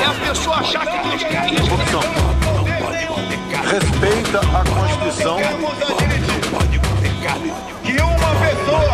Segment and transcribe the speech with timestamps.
[0.00, 1.68] É a pessoa achar que quer isso.
[1.68, 2.00] Corrupção.
[3.70, 5.38] Respeita a Constituição.
[7.82, 8.86] que uma pessoa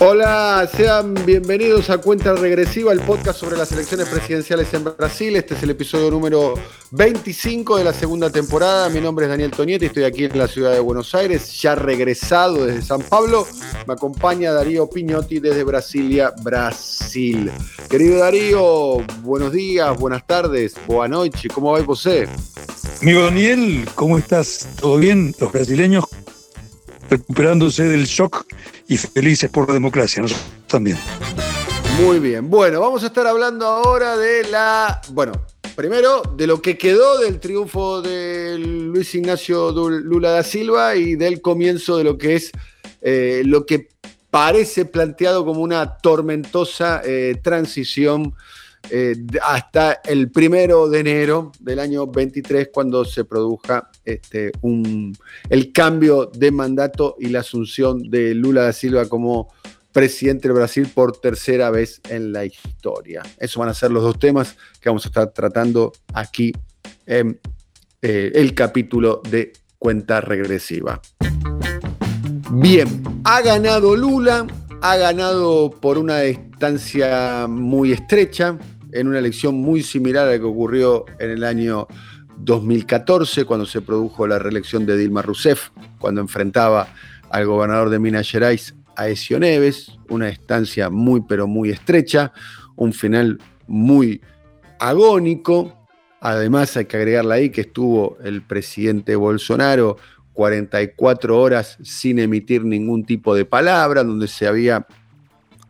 [0.00, 5.34] Hola, sean bienvenidos a Cuenta Regresiva, el podcast sobre las elecciones presidenciales en Brasil.
[5.34, 6.54] Este es el episodio número
[6.92, 8.88] 25 de la segunda temporada.
[8.90, 12.64] Mi nombre es Daniel Tonietti, estoy aquí en la ciudad de Buenos Aires, ya regresado
[12.66, 13.44] desde San Pablo.
[13.88, 17.50] Me acompaña Darío Piñotti desde Brasilia, Brasil.
[17.90, 22.28] Querido Darío, buenos días, buenas tardes, buenas noches, ¿cómo va usted?
[23.02, 24.68] Amigo Daniel, ¿cómo estás?
[24.80, 25.34] ¿Todo bien?
[25.40, 26.04] Los brasileños
[27.10, 28.46] recuperándose del shock
[28.86, 30.98] y felices por la democracia, nosotros también.
[32.00, 32.48] Muy bien.
[32.48, 35.00] Bueno, vamos a estar hablando ahora de la.
[35.10, 35.32] Bueno,
[35.74, 41.40] primero de lo que quedó del triunfo de Luis Ignacio Lula da Silva y del
[41.40, 42.52] comienzo de lo que es
[43.00, 43.88] eh, lo que
[44.30, 48.34] parece planteado como una tormentosa eh, transición
[48.90, 55.16] eh, hasta el primero de enero del año 23, cuando se produja este, un,
[55.48, 59.52] el cambio de mandato y la asunción de Lula da Silva como
[59.92, 63.22] presidente de Brasil por tercera vez en la historia.
[63.38, 66.52] Esos van a ser los dos temas que vamos a estar tratando aquí
[67.06, 67.40] en
[68.00, 71.00] eh, el capítulo de cuenta regresiva.
[72.52, 74.46] Bien, ha ganado Lula,
[74.80, 78.56] ha ganado por una distancia muy estrecha,
[78.92, 81.86] en una elección muy similar a la que ocurrió en el año
[82.38, 86.88] 2014, cuando se produjo la reelección de Dilma Rousseff, cuando enfrentaba
[87.30, 92.32] al gobernador de Minas Gerais, Aécio Neves, una distancia muy pero muy estrecha,
[92.76, 94.20] un final muy
[94.78, 95.86] agónico.
[96.20, 99.96] Además hay que agregarle ahí que estuvo el presidente Bolsonaro
[100.32, 104.86] 44 horas sin emitir ningún tipo de palabra, donde se había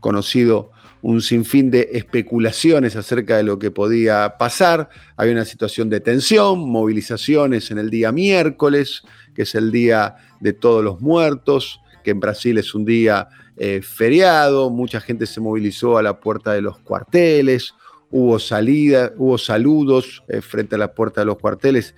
[0.01, 0.71] conocido
[1.03, 4.89] un sinfín de especulaciones acerca de lo que podía pasar.
[5.17, 9.03] Había una situación de tensión, movilizaciones en el día miércoles,
[9.35, 13.81] que es el día de todos los muertos, que en Brasil es un día eh,
[13.83, 17.75] feriado, mucha gente se movilizó a la puerta de los cuarteles,
[18.11, 21.95] hubo salida, hubo saludos eh, frente a la puerta de los cuarteles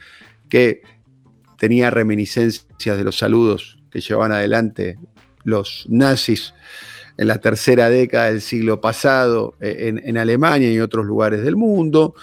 [0.49, 0.82] que
[1.59, 4.99] tenía reminiscencias de los saludos que llevaban adelante
[5.44, 6.55] los nazis
[7.20, 11.54] en la tercera década del siglo pasado eh, en, en Alemania y otros lugares del
[11.54, 12.14] mundo.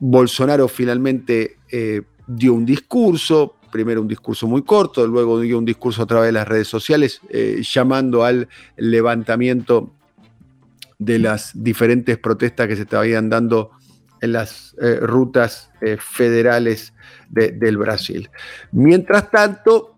[0.00, 6.02] Bolsonaro finalmente eh, dio un discurso, primero un discurso muy corto, luego dio un discurso
[6.02, 9.94] a través de las redes sociales eh, llamando al levantamiento
[10.98, 13.70] de las diferentes protestas que se estaban dando
[14.20, 16.92] en las eh, rutas federales
[17.28, 18.28] de- del Brasil.
[18.72, 19.96] Mientras tanto,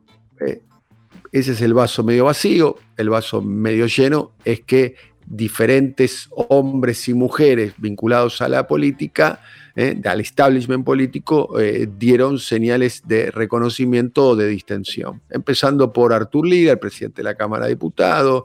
[1.33, 7.15] ese es el vaso medio vacío, el vaso medio lleno es que diferentes hombres y
[7.15, 9.41] mujeres vinculados a la política,
[9.75, 15.23] eh, al establishment político, eh, dieron señales de reconocimiento o de distensión.
[15.29, 18.45] Empezando por Artur Lira, el presidente de la Cámara de Diputados,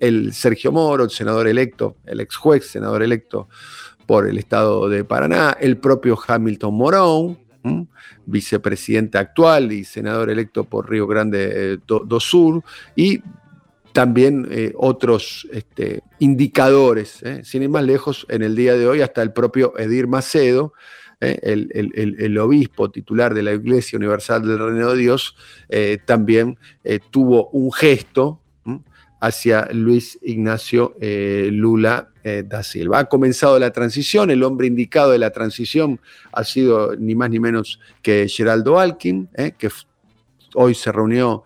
[0.00, 3.48] el Sergio Moro, el senador electo, el ex juez senador electo
[4.06, 7.38] por el estado de Paraná, el propio Hamilton Morón,
[8.24, 12.62] vicepresidente actual y senador electo por Río Grande eh, do, Sur,
[12.94, 13.22] y
[13.92, 17.42] también eh, otros este, indicadores, ¿eh?
[17.44, 20.72] sin ir más lejos, en el día de hoy hasta el propio Edir Macedo,
[21.18, 25.34] el, obispo titular de la Iglesia Universal del Reino de Dios,
[26.04, 26.58] también
[27.10, 28.42] tuvo un gesto.
[29.20, 32.98] Hacia Luis Ignacio eh, Lula eh, da Silva.
[33.00, 36.00] Ha comenzado la transición, el hombre indicado de la transición
[36.32, 39.70] ha sido ni más ni menos que Geraldo Alkin, eh, que
[40.54, 41.44] hoy se reunió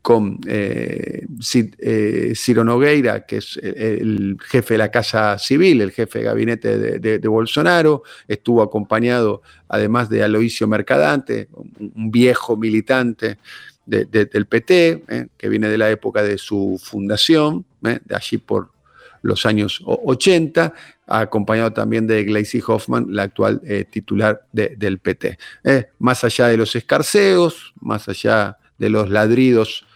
[0.00, 6.24] con Ci- Ciro Nogueira, que es el jefe de la Casa Civil, el jefe de
[6.26, 11.48] gabinete de, Bolsonaro, estuvo acompañado además de Aloisio Mercadante,
[11.96, 13.38] un viejo militante
[13.86, 18.14] de- de- del PT, eh, que viene de la época de su fundación, eh, de
[18.16, 18.70] allí por
[19.22, 20.72] los años o- 80,
[21.06, 25.38] acompañado también de Gleisi Hoffman, la actual eh, titular de- del PT.
[25.98, 29.86] Más allá de los escarceos, más allá de los ladridos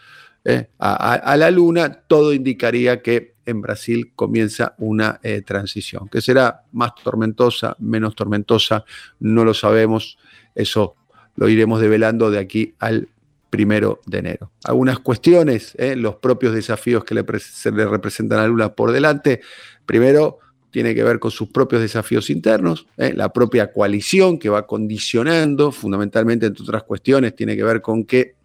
[0.47, 6.93] eh, a, la luna, todo indicaría que en Brasil comienza una transición, que será más
[7.05, 8.85] tormentosa, menos tormentosa,
[9.19, 10.17] no lo sabemos,
[10.55, 10.97] eso
[11.37, 13.09] lo iremos develando de aquí al
[13.51, 14.53] primero de enero.
[14.65, 19.41] Algunas cuestiones, eh, los propios desafíos que le, se le representan a Lula por delante.
[19.85, 20.39] Primero,
[20.71, 26.47] tiene que ver con sus propios desafíos internos, la propia coalición que va condicionando, fundamentalmente,
[26.47, 28.37] entre otras cuestiones, tiene que ver con que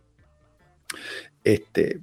[1.44, 2.01] este,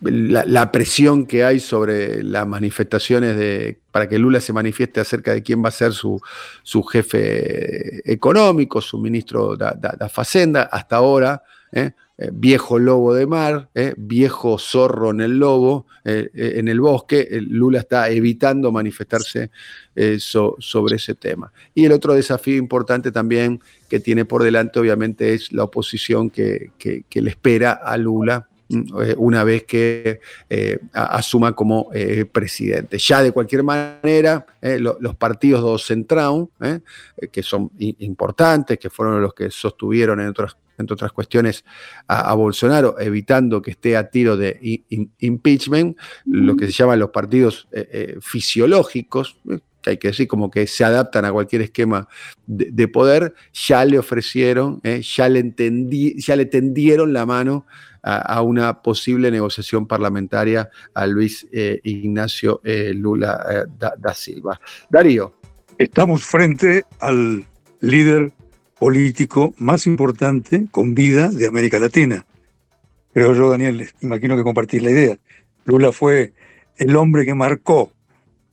[0.00, 5.42] la, presión que hay sobre las manifestaciones de, para que Lula se manifieste acerca de
[5.42, 6.20] quién va a ser su,
[6.62, 9.66] su jefe económico, su ministro de,
[9.98, 11.42] de, Facenda, hasta ahora,
[11.72, 11.92] ¿eh?
[12.16, 13.94] Eh, viejo lobo de mar, ¿eh?
[13.96, 19.50] viejo zorro en el lobo, en el bosque, Lula está evitando manifestarse
[20.18, 21.52] sobre ese tema.
[21.74, 23.60] Y el otro desafío importante también
[23.90, 28.48] que tiene por delante, obviamente, es la oposición que, le espera a Lula
[29.16, 32.98] una vez que eh, asuma como eh, presidente.
[32.98, 36.50] Ya de cualquier manera, los partidos do Centrão,
[37.32, 41.64] que son importantes, que fueron los que sostuvieron en otras entre otras cuestiones,
[42.06, 44.60] a, Bolsonaro, evitando que esté a tiro de
[45.18, 47.66] impeachment, lo que se llaman los partidos
[48.20, 49.40] fisiológicos,
[49.82, 52.06] que hay que decir como que se adaptan a cualquier esquema
[52.46, 57.66] de, poder, ya le ofrecieron, ya, le ya le tendieron la mano
[58.02, 64.60] a, una posible negociación parlamentaria a Luis eh, Ignacio eh, Lula eh, da, Silva.
[64.90, 65.34] Darío.
[65.76, 67.44] Estamos frente al
[67.80, 68.32] líder
[68.78, 72.24] político más importante con vida de América Latina.
[73.12, 75.18] Creo yo, Daniel, imagino que compartís la idea.
[75.64, 76.32] Lula fue
[76.76, 77.92] el hombre que marcó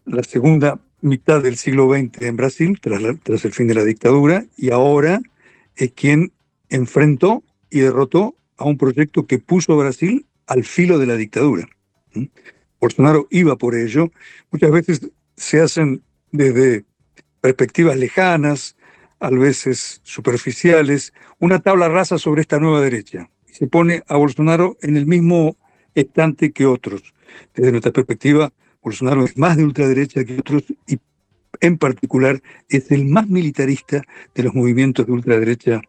[0.05, 4.45] la segunda mitad del siglo XX en Brasil, tras, tras el fin de la dictadura,
[4.57, 5.21] y ahora
[5.75, 6.31] es quien
[6.69, 11.67] enfrentó y derrotó a un proyecto que puso a Brasil al filo de la dictadura.
[12.79, 14.11] Bolsonaro iba por ello.
[14.51, 16.85] Muchas veces se hacen desde
[17.41, 18.75] perspectivas lejanas,
[19.19, 23.29] a veces superficiales, una tabla rasa sobre esta nueva derecha.
[23.45, 25.57] Se pone a Bolsonaro en el mismo
[25.93, 27.13] estante que otros.
[27.53, 30.99] Desde nuestra perspectiva, Bolsonaro es más de ultraderecha que otros y
[31.61, 34.03] en particular es el más militarista
[34.33, 35.81] de los movimientos de ultraderecha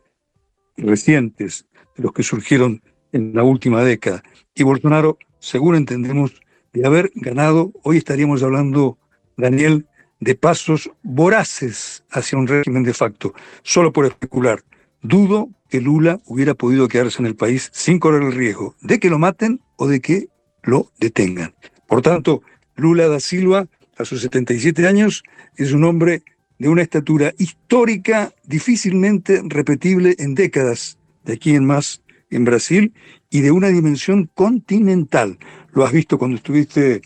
[0.77, 1.67] recientes
[1.97, 2.83] los que surgieron
[3.13, 4.23] en la última década.
[4.55, 6.41] Y Bolsonaro, según entendemos,
[6.73, 8.99] de haber ganado, hoy estaríamos hablando,
[9.37, 9.87] Daniel,
[10.21, 14.63] de pasos voraces hacia un régimen de facto, solo por especular.
[15.03, 19.11] Dudo que Lula hubiera podido quedarse en el país sin correr el riesgo de que
[19.11, 20.29] lo maten o de que
[20.63, 21.55] lo detengan.
[21.87, 22.43] Por tanto,
[22.75, 23.69] Lula da Silva,
[23.99, 25.23] a sus 77 años,
[25.57, 26.23] es un hombre
[26.59, 32.95] de una estatura histórica difícilmente repetible en décadas de aquí en más en Brasil
[33.31, 35.39] y de una dimensión continental.
[35.73, 37.03] Lo has visto cuando estuviste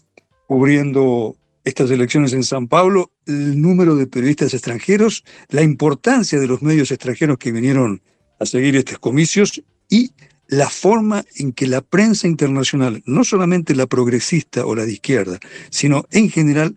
[0.46, 6.62] cubriendo estas elecciones en San Pablo, el número de periodistas extranjeros, la importancia de los
[6.62, 8.02] medios extranjeros que vinieron
[8.38, 10.12] a seguir estos comicios y
[10.48, 15.38] la forma en que la prensa internacional, no solamente la progresista o la de izquierda,
[15.70, 16.76] sino en general,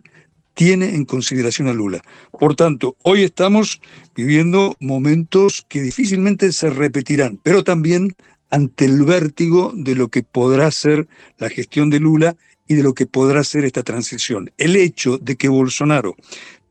[0.54, 2.02] tiene en consideración a Lula.
[2.38, 3.80] Por tanto, hoy estamos
[4.14, 8.14] viviendo momentos que difícilmente se repetirán, pero también
[8.50, 11.08] ante el vértigo de lo que podrá ser
[11.38, 12.36] la gestión de Lula
[12.68, 14.50] y de lo que podrá ser esta transición.
[14.56, 16.14] El hecho de que Bolsonaro,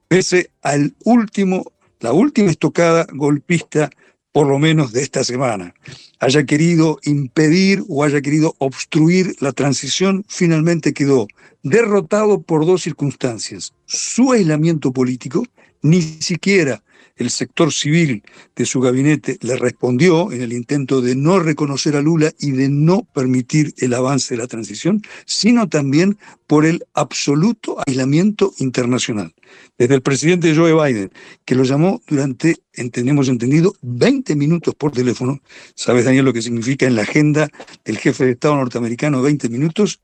[0.07, 3.89] pese al último, la última estocada golpista
[4.33, 5.73] por lo menos de esta semana,
[6.19, 11.27] haya querido impedir o haya querido obstruir la transición, finalmente quedó
[11.61, 13.73] derrotado por dos circunstancias.
[13.85, 15.45] Su aislamiento político,
[15.83, 16.83] ni siquiera
[17.15, 18.23] el sector civil
[18.55, 22.69] de su gabinete le respondió en el intento de no reconocer a Lula y de
[22.69, 29.31] no permitir el avance de la transición, sino también por el absoluto aislamiento internacional.
[29.77, 31.11] Desde el presidente Joe Biden,
[31.45, 35.41] que lo llamó durante, entendemos entendido, 20 minutos por teléfono.
[35.75, 37.49] ¿Sabes, Daniel, lo que significa en la agenda
[37.83, 40.01] del jefe de Estado norteamericano 20 minutos?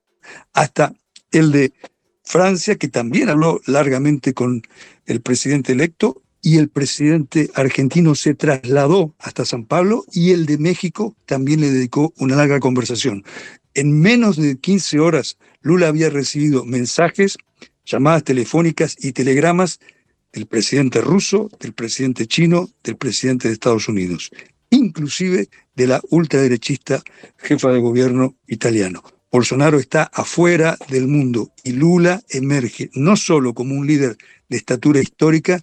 [0.53, 0.93] Hasta
[1.31, 1.71] el de
[2.23, 4.63] Francia, que también habló largamente con
[5.05, 10.57] el presidente electo, y el presidente argentino se trasladó hasta San Pablo y el de
[10.57, 13.23] México también le dedicó una larga conversación.
[13.73, 17.37] En menos de 15 horas, Lula había recibido mensajes,
[17.89, 19.79] llamadas telefónicas y telegramas
[20.31, 24.29] del presidente ruso, del presidente chino, del presidente de Estados Unidos,
[24.69, 27.01] inclusive de la ultraderechista
[27.37, 29.03] jefa de gobierno italiano.
[29.31, 34.17] Bolsonaro está afuera del mundo y Lula emerge no solo como un líder
[34.49, 35.61] de estatura histórica,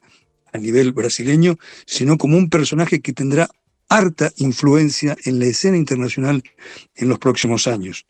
[0.53, 3.49] a nivel brasileño, sino como un personaje que tendrá
[3.89, 6.43] harta influencia en la escena internacional
[6.95, 8.07] en los próximos años.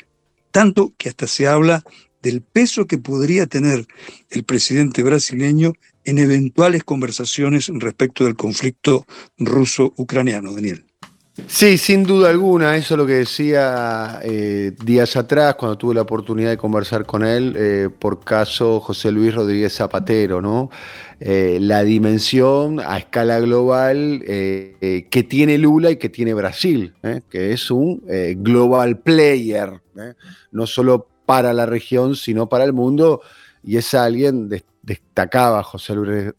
[0.53, 1.85] tanto que hasta se habla
[2.27, 3.87] del peso que podría tener
[4.31, 9.07] el presidente brasileño en eventuales conversaciones respecto del conflicto
[9.39, 10.85] ruso-ucraniano, Daniel.
[11.47, 16.03] Sí, sin duda alguna, eso es lo que decía eh, días atrás cuando tuve la
[16.03, 20.71] oportunidad de conversar con él eh, por caso José Luis Rodríguez Zapatero, ¿no?
[21.21, 26.95] Eh, la dimensión a escala global que tiene Lula y que tiene Brasil,
[27.31, 28.03] que es un
[28.43, 29.81] global player,
[30.51, 33.21] no solo para la región, sino para el mundo,
[33.63, 34.49] y es alguien,
[34.83, 36.33] destacaba José Luis,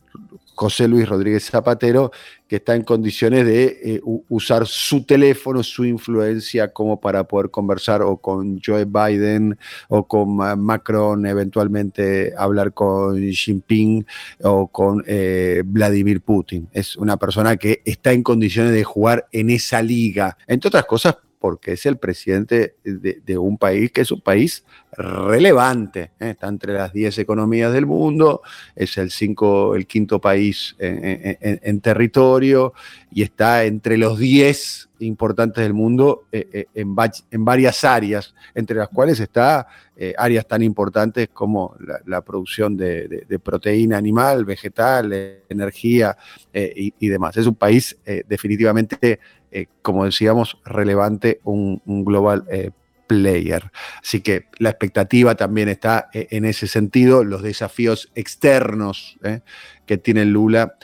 [0.58, 2.12] José Luis Rodríguez Zapatero,
[2.48, 8.02] que está en condiciones de eh, usar su teléfono, su influencia como para poder conversar
[8.02, 9.56] o con Joe Biden
[9.88, 14.04] o con Macron, eventualmente hablar con Xi Jinping
[14.42, 16.68] o con eh, Vladimir Putin.
[16.72, 21.18] Es una persona que está en condiciones de jugar en esa liga, entre otras cosas
[21.40, 26.12] porque es el presidente de, un país que es un país relevante.
[26.20, 26.32] ¿eh?
[26.32, 28.42] Está entre las 10 economías del mundo,
[28.76, 32.74] es el, cinco, el quinto país en, territorio
[33.12, 38.90] y está entre los 10 importantes del mundo eh, eh, en, varias áreas, entre las
[38.90, 39.68] cuales está
[40.18, 41.76] áreas tan importantes como
[42.06, 45.12] la, producción de, proteína animal, vegetal,
[45.50, 46.16] energía
[46.54, 47.36] y, y, demás.
[47.38, 49.20] Es un país definitivamente
[49.52, 52.72] eh, como decíamos, relevante un, global eh,
[53.08, 53.72] player.
[54.02, 59.18] Así que la expectativa también está eh, en ese sentido, los desafíos externos
[59.86, 60.76] que tiene Lula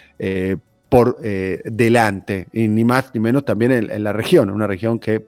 [0.87, 5.25] por delante, y ni más ni menos también en, la región, una región que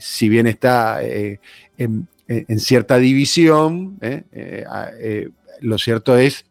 [0.00, 2.08] si bien está en,
[2.58, 3.98] cierta división,
[5.60, 6.45] lo cierto es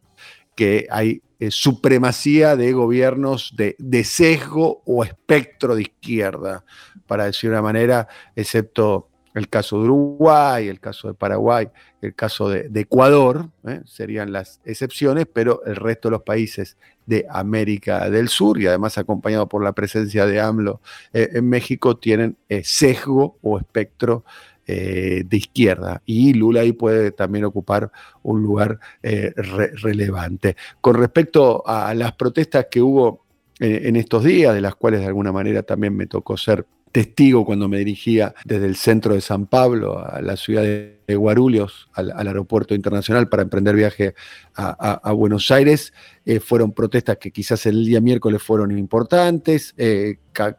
[0.56, 6.64] que hay eh, supremacía de gobiernos de, sesgo o espectro de izquierda,
[7.08, 11.68] para decir una manera, excepto el caso de Uruguay, el caso de Paraguay,
[12.02, 13.82] el caso de, Ecuador, ¿eh?
[13.86, 18.98] serían las excepciones, pero el resto de los países de América del Sur, y además
[18.98, 20.80] acompañado por la presencia de AMLO
[21.12, 24.24] eh, en México, tienen sesgo o espectro
[24.68, 27.92] eh, de izquierda y Lula ahí puede también ocupar
[28.24, 30.56] un lugar eh, relevante.
[30.82, 33.26] Con respecto a las protestas que hubo
[33.60, 37.46] eh, en estos días, de las cuales de alguna manera también me tocó ser testigo
[37.46, 42.28] cuando me dirigía desde el centro de San Pablo a la ciudad de Guarulhos, al,
[42.28, 44.16] aeropuerto internacional para emprender viaje
[44.56, 45.94] a, Buenos Aires.
[46.42, 49.76] fueron protestas que quizás el día miércoles fueron importantes,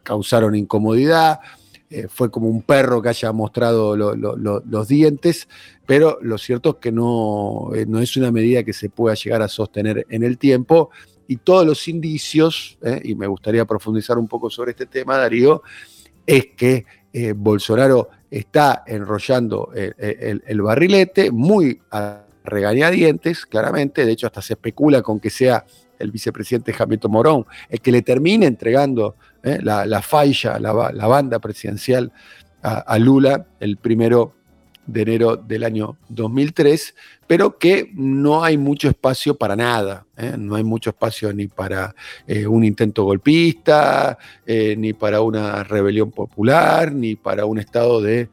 [0.05, 1.41] causaron incomodidad,
[1.89, 5.49] eh, fue como un perro que haya mostrado los dientes,
[5.87, 9.41] pero lo cierto es que no, eh, no, es una medida que se pueda llegar
[9.43, 10.91] a sostener en el tiempo.
[11.29, 15.63] Y todos los indicios, eh, y me gustaría profundizar un poco sobre este tema, Darío,
[16.27, 16.85] es que
[17.35, 25.19] Bolsonaro está enrollando el, barrilete muy a regañadientes, claramente, de hecho hasta se especula con
[25.19, 25.65] que sea
[25.99, 31.39] el vicepresidente Jameto Morón, el que le termine entregando eh, la, la falla, la, banda
[31.39, 32.13] presidencial
[32.63, 34.35] a, Lula el primero
[34.87, 36.95] de enero del año 2003,
[37.27, 41.95] pero que no hay mucho espacio para nada, eh, no hay mucho espacio ni para
[42.27, 48.29] eh, un intento golpista, ni para una rebelión popular, ni para un estado de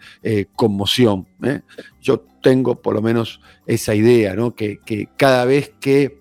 [0.56, 1.28] conmoción.
[2.02, 4.56] Yo tengo por lo menos esa idea, ¿no?
[4.56, 4.80] que,
[5.16, 6.18] cada vez que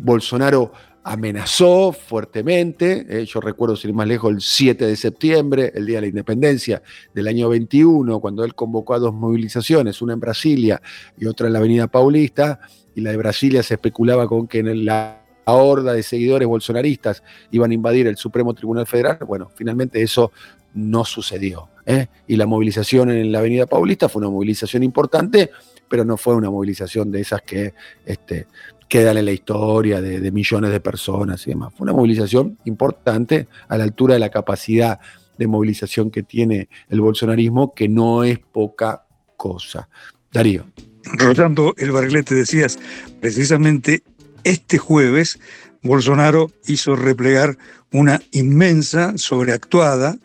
[0.00, 0.72] Bolsonaro
[1.06, 5.98] amenazó fuertemente, eh, yo recuerdo sin ir más lejos el 7 de septiembre, el Día
[5.98, 6.82] de la Independencia
[7.14, 10.82] del año 21, cuando él convocó a dos movilizaciones, una en Brasilia
[11.16, 12.58] y otra en la Avenida Paulista,
[12.96, 17.22] y la de Brasilia se especulaba con que en la horda de seguidores bolsonaristas
[17.52, 20.32] iban a invadir el Supremo Tribunal Federal, bueno, finalmente eso
[20.74, 21.68] no sucedió.
[21.86, 22.08] ¿eh?
[22.26, 25.50] Y la movilización en la Avenida Paulista fue una movilización importante,
[25.88, 28.48] pero no fue una movilización de esas que este,
[28.88, 31.72] quedan en la historia de, millones de personas y demás.
[31.76, 35.00] Fue una movilización importante a la altura de la capacidad
[35.38, 39.04] de movilización que tiene el bolsonarismo, que no es poca
[39.36, 39.88] cosa.
[40.32, 40.66] Darío.
[41.04, 42.78] Rotando el barrilete, decías,
[43.20, 44.02] precisamente
[44.44, 45.38] este jueves
[45.82, 47.56] Bolsonaro hizo replegar
[47.92, 50.18] una inmensa, sobreactuada,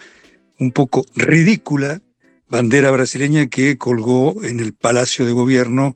[0.60, 2.01] un poco ridícula
[2.51, 5.96] bandera brasileña que colgó en el Palacio de Gobierno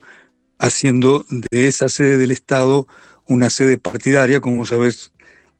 [0.58, 2.86] haciendo de esa sede del Estado
[3.26, 5.12] una sede partidaria, como sabes,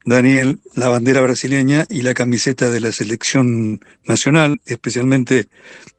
[0.04, 5.48] Daniel, la bandera brasileña y la camiseta de la selección nacional, especialmente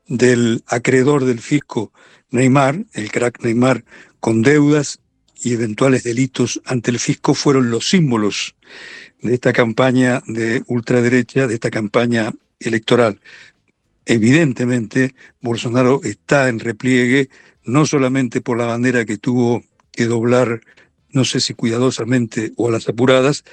[0.07, 1.91] del acreedor del fisco
[2.31, 3.83] Neymar, el crack Neymar,
[4.21, 4.99] con deudas
[5.35, 8.55] y eventuales delitos ante el fisco, fueron los símbolos
[9.21, 13.19] de esta campaña de ultraderecha, de esta campaña electoral.
[14.05, 17.29] evidentemente Bolsonaro está en repliegue,
[17.67, 20.62] no solamente por la bandera que tuvo que doblar,
[21.09, 23.43] no sé si cuidadosamente o a las apuradas,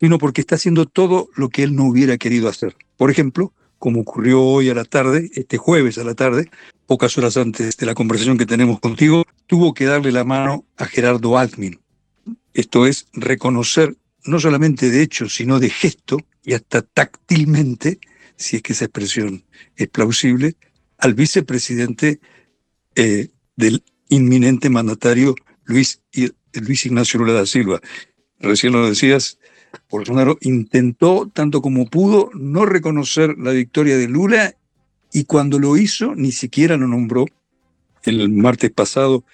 [0.00, 2.76] sino porque está haciendo todo lo que él no hubiera querido hacer.
[2.96, 6.50] Por ejemplo, como ocurrió hoy a la tarde, este jueves a la tarde,
[6.86, 10.86] pocas horas antes de la conversación que tenemos contigo, tuvo que darle la mano a
[10.86, 11.80] Gerardo Alckmin.
[12.54, 17.98] Esto es reconocer no solamente de hecho, sino de gesto y hasta táctilmente,
[18.36, 19.44] si es que esa expresión
[19.76, 20.56] es plausible,
[20.98, 22.20] al vicepresidente
[22.94, 25.34] eh, del inminente mandatario
[25.64, 26.00] Luis,
[26.52, 27.80] Luis Ignacio Lula da Silva.
[28.38, 29.38] Recién lo decías,
[29.90, 34.54] Bolsonaro intentó, tanto como pudo, no reconocer la victoria de Lula
[35.12, 37.26] y cuando lo hizo ni siquiera lo nombró
[38.02, 39.24] el martes pasado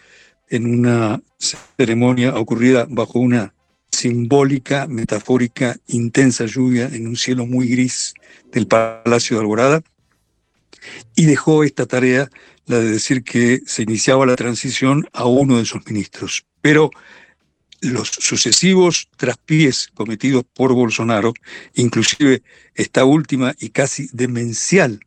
[0.48, 3.54] en una ceremonia ocurrida bajo una
[3.90, 8.14] simbólica, metafórica, intensa lluvia en un cielo muy gris
[8.52, 9.82] del Palacio de Alborada
[11.14, 12.30] y dejó esta tarea,
[12.66, 16.44] la de decir que se iniciaba la transición a uno de sus ministros.
[16.60, 16.90] Pero
[17.80, 21.32] los sucesivos traspiés cometidos por Bolsonaro,
[21.74, 22.42] inclusive
[22.74, 25.00] esta última y casi demencial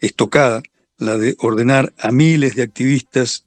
[0.00, 0.62] estocada,
[0.98, 3.46] la de ordenar a miles de activistas,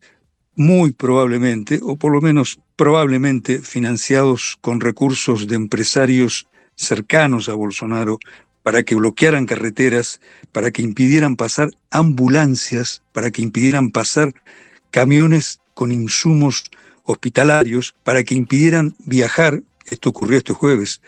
[0.56, 8.20] muy probablemente, o por lo menos probablemente financiados con recursos de empresarios cercanos a Bolsonaro,
[8.64, 10.20] para que bloquearan carreteras,
[10.52, 14.34] para que impidieran pasar ambulancias, para que impidieran pasar
[14.92, 16.64] camiones con insumos
[17.04, 21.02] hospitalarios para que impidieran viajar, esto ocurrió este jueves,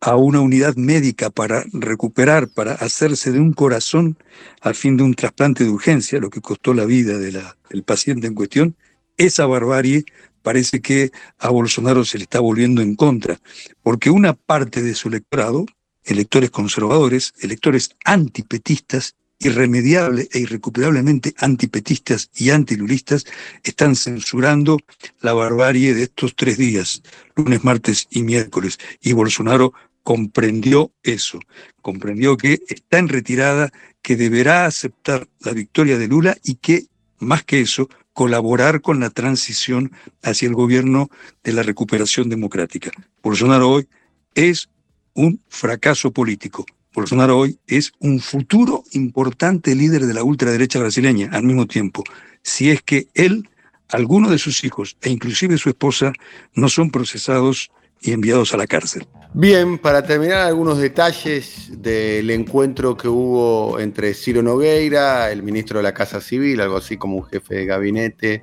[0.00, 4.16] a una unidad médica para recuperar, para hacerse de un corazón
[4.62, 8.34] a fin de un trasplante de urgencia, lo que costó la vida del paciente en
[8.34, 8.76] cuestión,
[9.18, 10.04] esa barbarie
[10.42, 13.38] parece que a Bolsonaro se le está volviendo en contra,
[13.82, 15.66] porque una parte de su electorado,
[16.04, 23.24] electores conservadores, electores antipetistas, irremediable e irrecuperablemente antipetistas y antilulistas
[23.64, 24.78] están censurando
[25.22, 27.02] la barbarie de estos tres días,
[27.34, 28.78] lunes, martes y miércoles.
[29.00, 31.40] Y Bolsonaro comprendió eso,
[31.80, 36.86] comprendió que está en retirada, que deberá aceptar la victoria de Lula y que,
[37.18, 41.10] más que eso, colaborar con la transición hacia el gobierno
[41.44, 42.90] de la recuperación democrática.
[43.22, 43.88] Bolsonaro hoy
[44.34, 44.68] es
[45.14, 46.64] un fracaso político.
[46.92, 52.02] Bolsonaro hoy es un futuro importante líder de la ultraderecha brasileña al mismo tiempo,
[52.42, 53.48] si es que él,
[53.88, 56.12] alguno de sus hijos e inclusive su esposa
[56.54, 57.70] no son procesados
[58.00, 59.06] y enviados a la cárcel.
[59.34, 65.84] Bien, para terminar algunos detalles del encuentro que hubo entre Ciro Nogueira, el ministro de
[65.84, 68.42] la Casa Civil, algo así como un jefe de gabinete,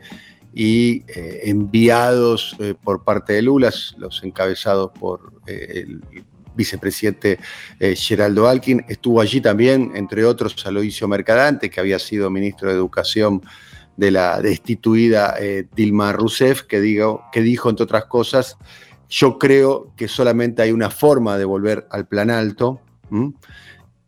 [0.53, 6.01] y eh, enviados eh, por parte de Lula, los encabezados por eh, el
[6.57, 7.39] vicepresidente
[7.79, 8.83] eh, Geraldo Alkin.
[8.89, 13.41] Estuvo allí también, entre otros, Aloisio Mercadante, que había sido ministro de Educación
[13.95, 18.57] de la destituida eh, Dilma Rousseff, que, digo, que dijo, entre otras cosas,
[19.09, 22.81] yo creo que solamente hay una forma de volver al plan alto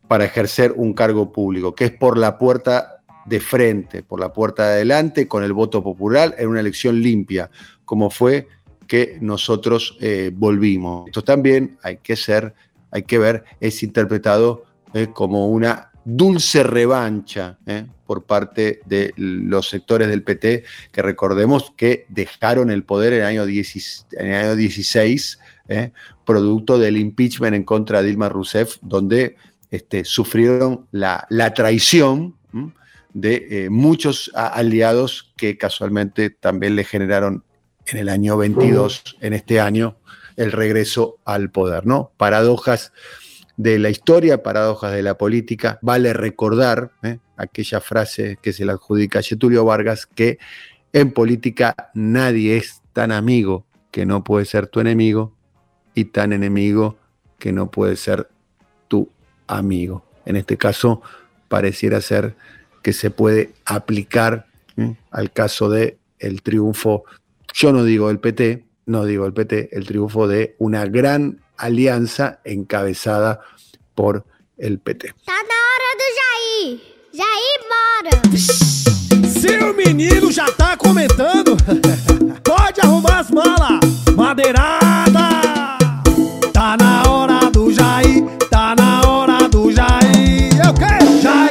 [0.06, 4.66] para ejercer un cargo público, que es por la puerta de frente, por la puerta
[4.66, 7.50] de adelante, con el voto popular, en una elección limpia,
[7.84, 8.48] como fue
[8.90, 11.06] que nosotros eh, volvimos.
[11.06, 12.54] Esto también hay que ser,
[12.90, 19.68] hay que ver, es interpretado eh, como una dulce revancha eh, por parte de los
[19.68, 25.38] sectores del PT, que recordemos que dejaron el poder en el año, 16,
[26.24, 29.36] producto del impeachment en contra de Dilma Rousseff, donde
[29.70, 32.34] este, sufrieron la, la traición
[33.14, 37.44] de muchos aliados que casualmente también le generaron
[37.90, 39.96] en el año 22, en este año,
[40.36, 42.12] el regreso al poder, ¿no?
[42.16, 42.92] Paradojas
[43.56, 45.78] de la historia, paradojas de la política.
[45.82, 47.18] Vale recordar ¿eh?
[47.36, 50.38] aquella frase que se le adjudica a Getulio Vargas, que
[50.92, 55.34] en política nadie es tan amigo que no puede ser tu enemigo
[55.94, 56.96] y tan enemigo
[57.38, 58.28] que no puede ser
[58.88, 59.10] tu
[59.46, 60.04] amigo.
[60.24, 61.02] En este caso,
[61.48, 62.36] pareciera ser
[62.82, 64.94] que se puede aplicar ¿eh?
[65.10, 67.04] al caso de el triunfo
[67.52, 72.40] yo no digo el PT, no digo el PT, el triunfo de una gran aliança
[72.44, 73.40] encabezada
[73.94, 74.24] por
[74.56, 75.14] el PT.
[75.24, 76.80] Tá na hora do Jair!
[77.12, 78.14] Jair, bora!
[79.40, 81.56] Seu menino já tá comentando?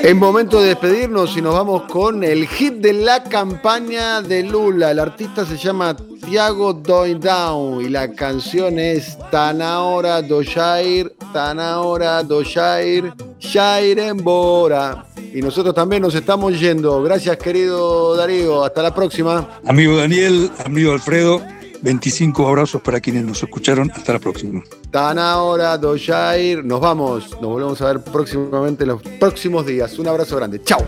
[0.10, 4.89] En momento de despedirnos y nos vamos con el hit de la campaña de Lula.
[4.89, 5.95] El artista se llama
[6.26, 14.00] Tiago Down y la canción es Tan ahora do Jair, Tan ahora do Jair, Jair
[14.00, 15.06] Embora.
[15.32, 17.04] Y nosotros también nos estamos yendo.
[17.04, 19.60] Gracias querido Darío, hasta la próxima.
[19.67, 21.39] Amigo Daniel, amigo Alfredo,
[21.82, 23.92] 25 abrazos para quienes nos escucharon.
[23.92, 24.63] Hasta la próxima.
[24.92, 26.63] Tan ahora, Doyair.
[26.63, 27.32] Nos vamos.
[27.42, 29.98] Nos volvemos a ver próximamente en los próximos días.
[30.00, 30.62] Un abrazo grande.
[30.63, 30.86] Chao.